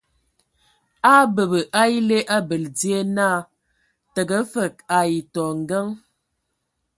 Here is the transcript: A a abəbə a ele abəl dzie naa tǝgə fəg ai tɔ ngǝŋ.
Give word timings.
A 1.11 1.13
a 1.13 1.13
abəbə 1.25 1.59
a 1.81 1.81
ele 1.97 2.17
abəl 2.37 2.63
dzie 2.77 2.99
naa 3.15 3.39
tǝgə 4.13 4.39
fəg 4.51 4.75
ai 4.97 5.13
tɔ 5.33 5.43
ngǝŋ. 5.61 5.87